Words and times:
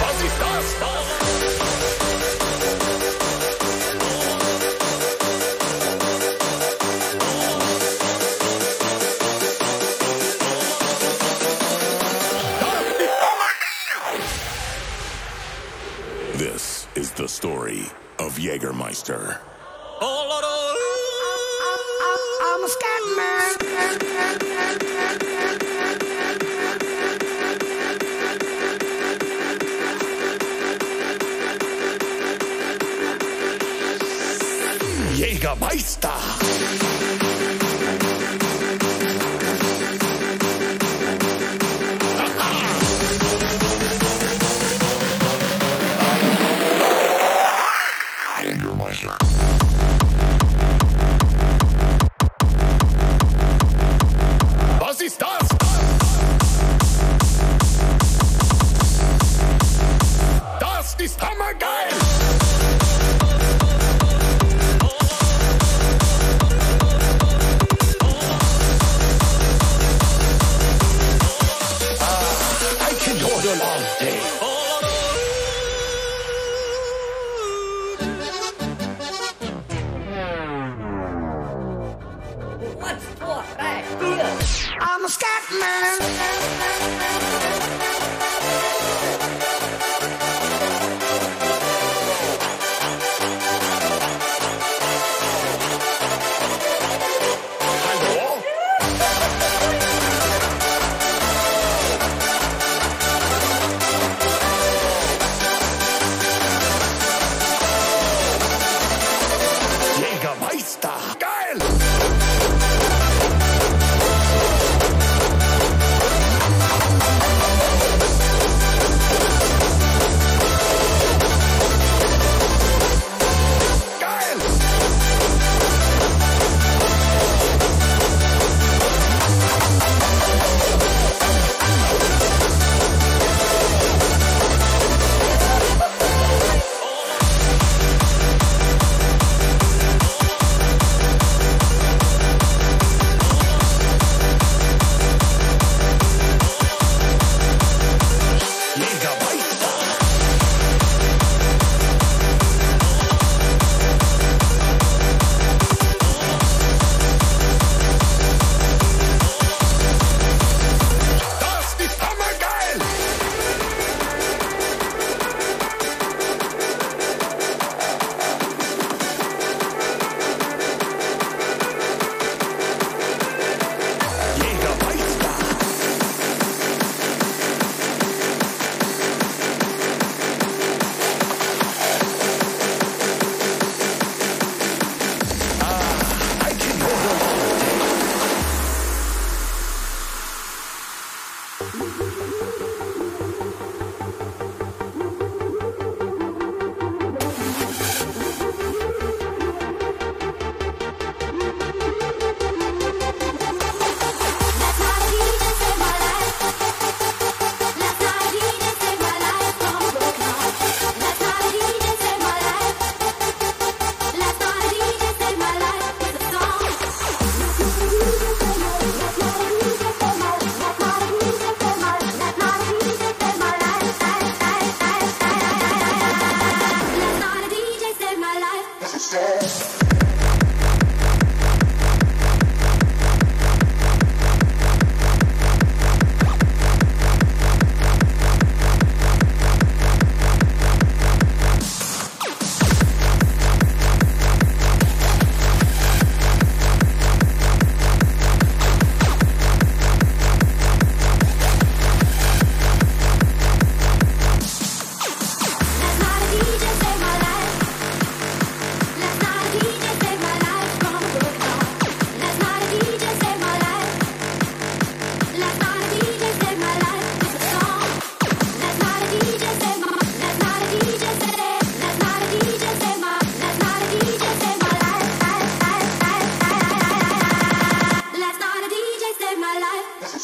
Was 0.00 0.22
ist 0.22 0.40
das? 0.40 0.64
das? 0.80 1.65
Jägermeister. 18.76 19.55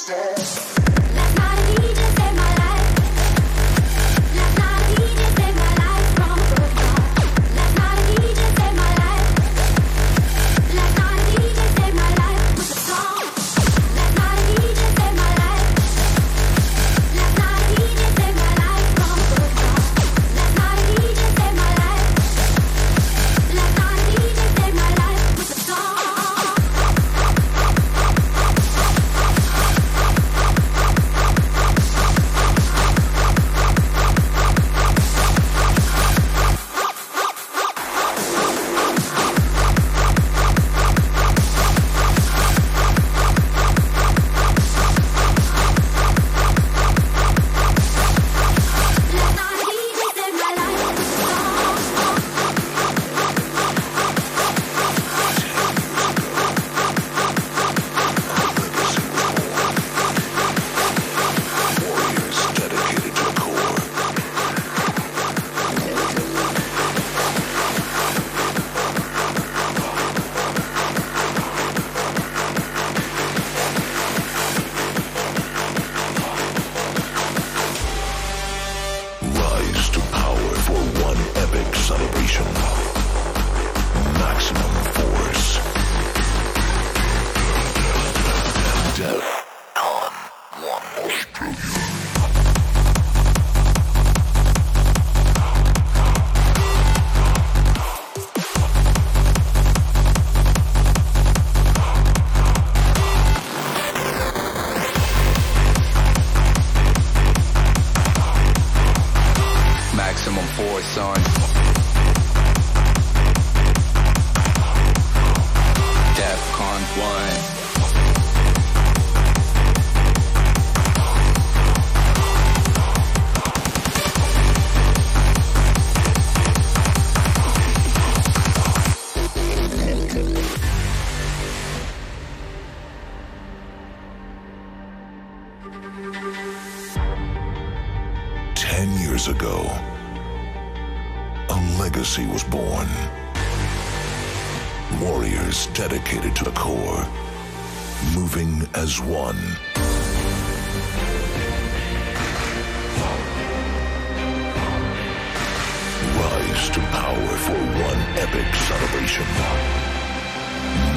stairs. 0.03 0.92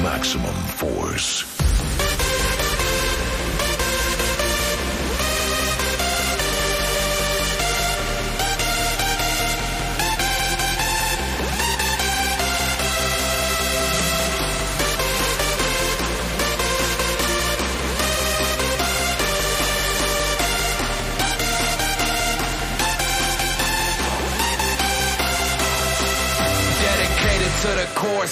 Maximum 0.06 0.54
Force. 0.78 1.55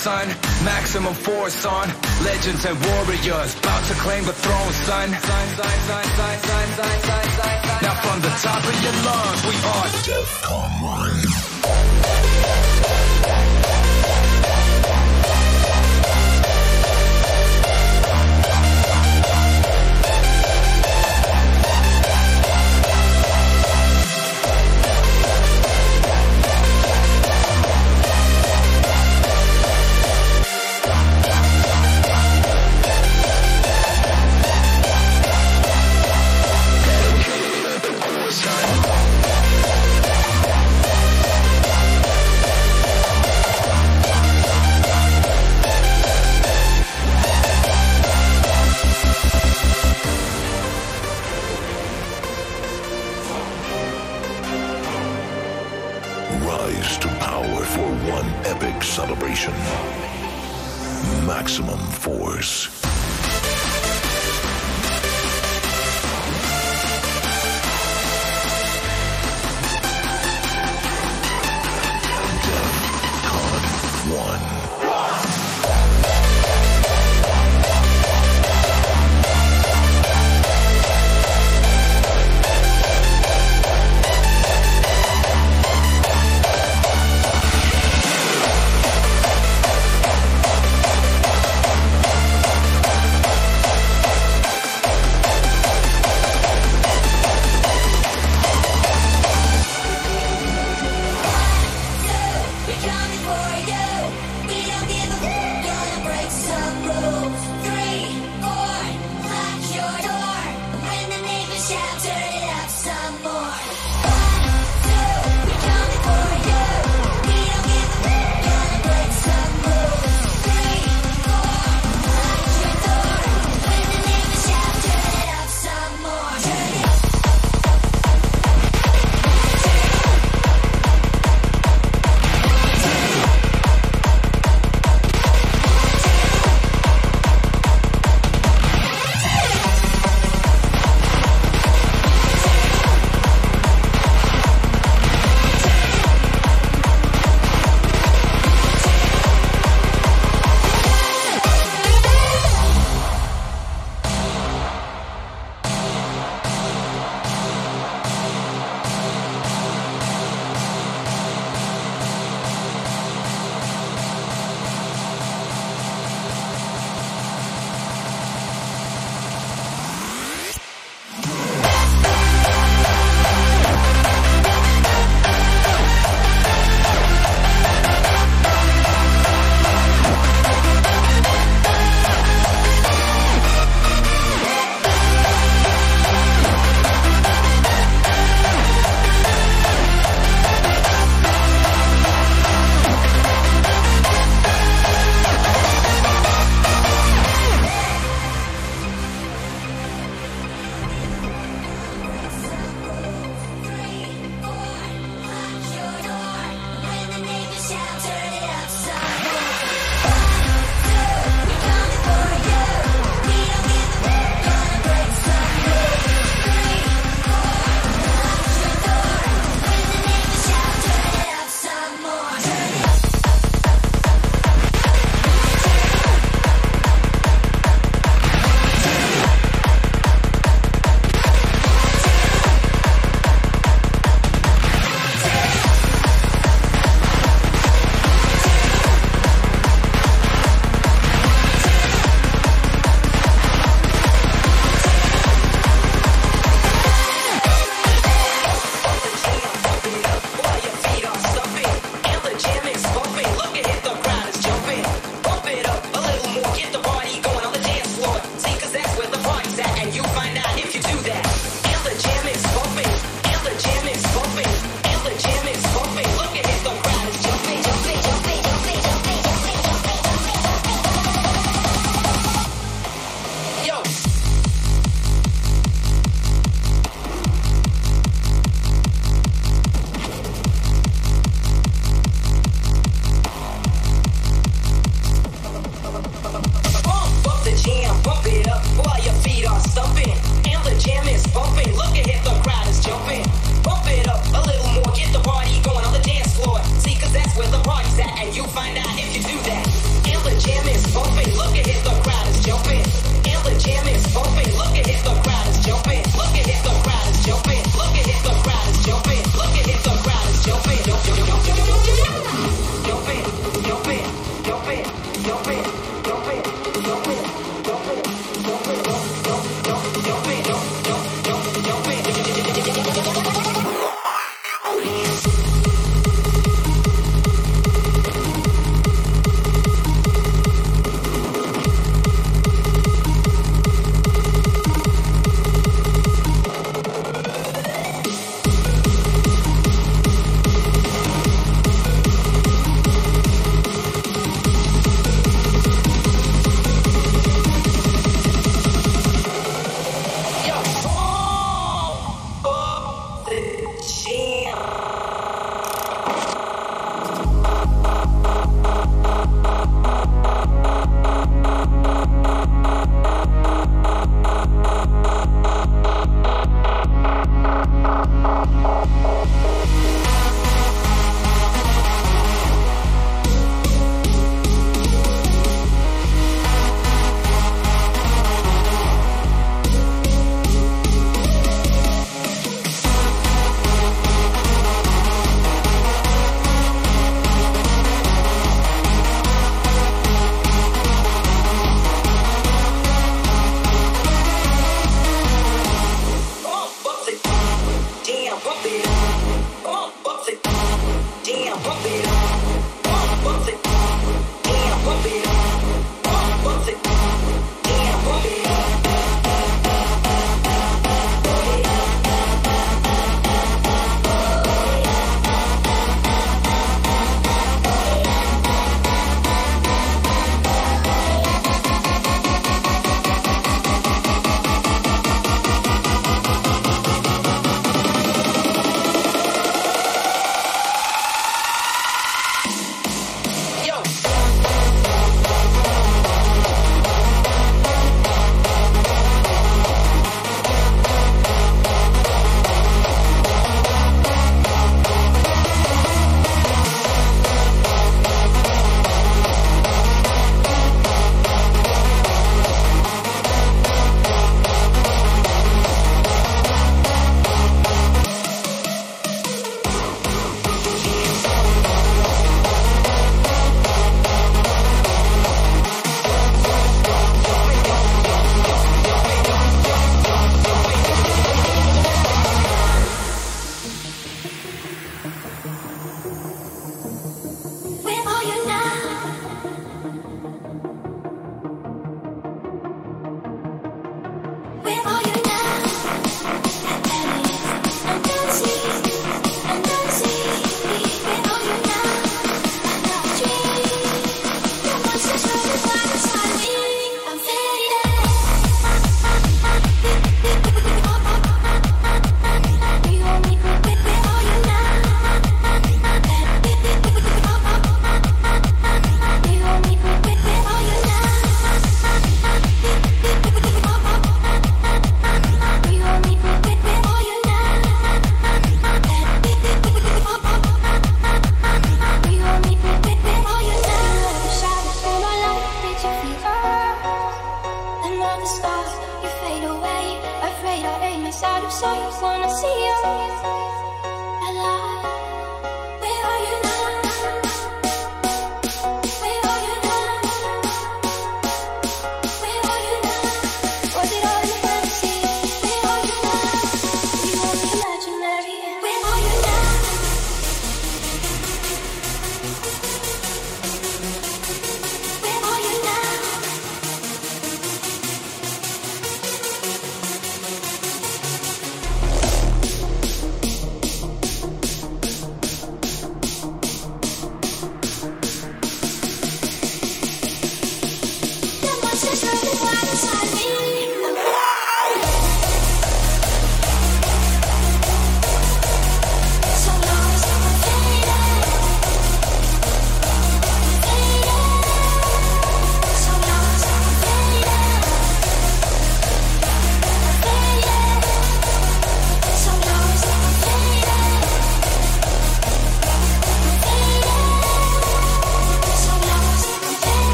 Son. 0.00 0.28
Maximum 0.64 1.12
force 1.12 1.66
on. 1.66 1.86
Legends 2.24 2.64
and 2.64 2.78
warriors. 2.86 3.54
About 3.58 3.84
to 3.84 3.94
claim 4.00 4.24
the 4.24 4.32
throne, 4.32 4.72
son. 4.88 5.10
Now 7.82 7.94
from 8.00 8.20
the 8.22 8.30
top 8.40 8.64
of 8.64 8.82
your 8.82 8.96
lungs, 9.04 9.44
we 9.44 9.56
are 9.56 9.88
Defqon 10.08 11.59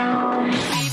Peace. 0.00 0.89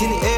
Can 0.00 0.12
ever 0.24 0.29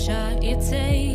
shot 0.00 0.42
you 0.42 0.56
take. 0.56 1.09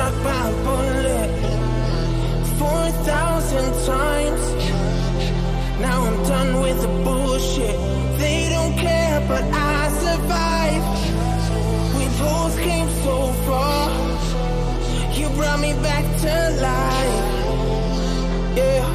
struck 0.00 0.22
by 0.24 0.48
a 0.48 0.54
bullet 0.64 1.30
4,000 2.58 3.86
times. 3.86 4.42
Now 5.80 5.98
I'm 6.08 6.22
done 6.24 6.60
with 6.62 6.80
the 6.80 6.92
bullshit. 7.04 7.76
They 8.18 8.48
don't 8.48 8.76
care, 8.78 9.20
but 9.28 9.44
I 9.44 9.88
survived. 10.06 10.88
We 11.98 12.04
both 12.24 12.54
came 12.68 12.88
so 13.06 13.16
far. 13.46 13.90
You 15.18 15.28
brought 15.36 15.60
me 15.60 15.72
back 15.88 16.04
to 16.24 16.34
life. 16.68 17.18
Yeah. 18.56 18.86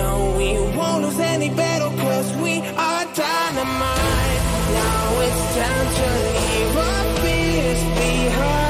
No, 0.00 0.34
we 0.36 0.48
won't 0.76 1.02
lose 1.04 1.20
any 1.34 1.48
battle, 1.48 1.92
cause 2.04 2.28
we 2.44 2.54
are 2.88 3.04
dynamite. 3.22 4.42
Now 4.80 5.04
it's 5.26 5.42
time 5.60 5.88
to 5.98 6.06
leave 6.24 6.76
our 6.88 7.04
fears 7.22 7.82
behind. 7.98 8.69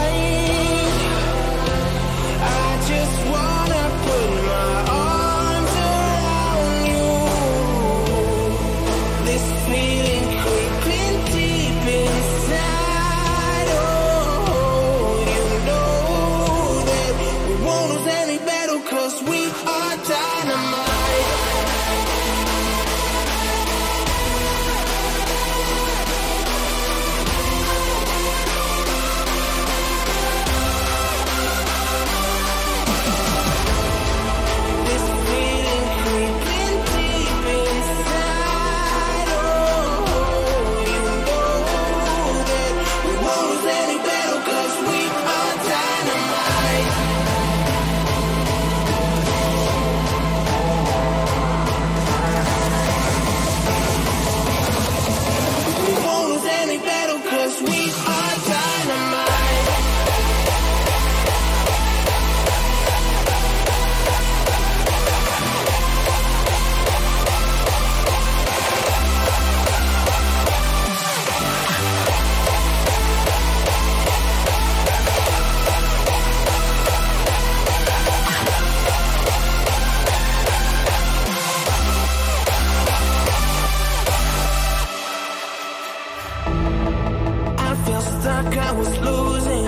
I 88.71 88.73
was 88.73 88.99
losing. 89.01 89.67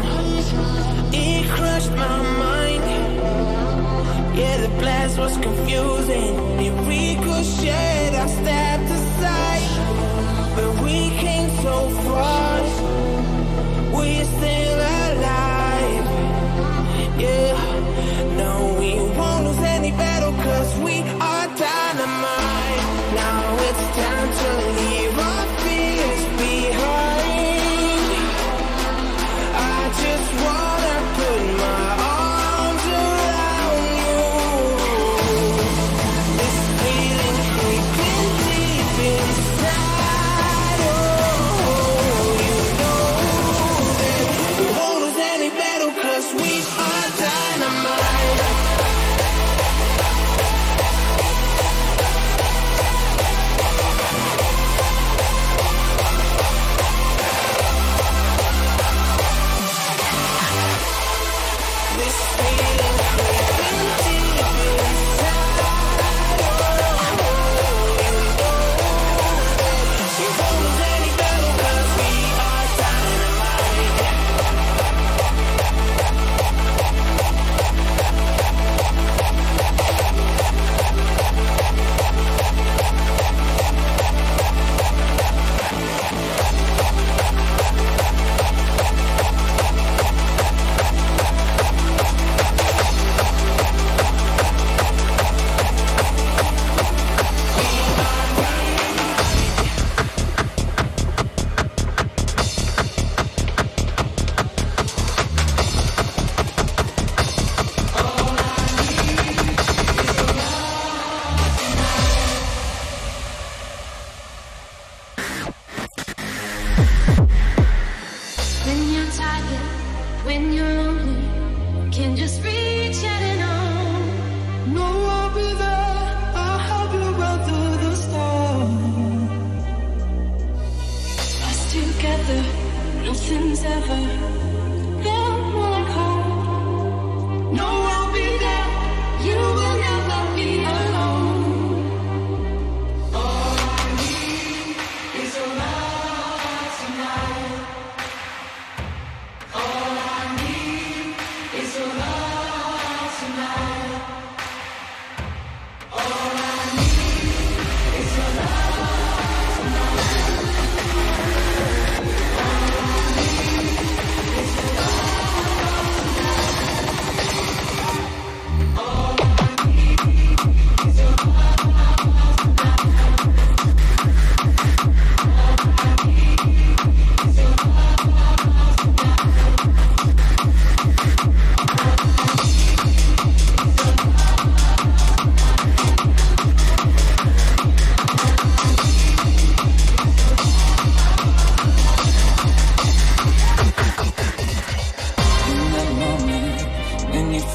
It 1.13 1.51
crushed 1.51 1.91
my 1.91 2.23
mind. 2.39 2.85
Yeah, 4.39 4.59
the 4.59 4.69
blast 4.79 5.19
was 5.19 5.37
confusing. 5.39 6.35
It 6.61 6.73
ricocheted. 6.87 7.92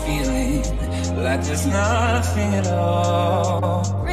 feeling 0.06 0.62
like 1.24 1.44
there's 1.44 1.66
nothing 1.66 2.54
at 2.56 2.68
all. 2.68 4.07